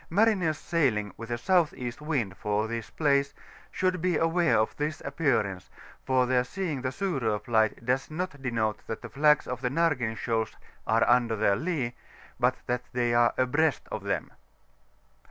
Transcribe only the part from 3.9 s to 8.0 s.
be aware of this appearance, for their seeii^ the Surop Li^ht